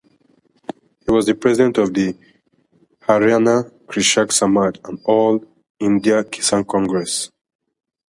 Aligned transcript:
He 1.05 1.11
was 1.11 1.27
the 1.27 1.35
president 1.35 1.77
of 1.77 1.93
the 1.93 2.17
Haryana 3.03 3.69
Krishak 3.85 4.31
Samaj 4.31 4.79
and 4.83 4.97
All 5.05 5.45
India 5.79 6.23
Kisan 6.23 6.65
Congress. 6.65 7.29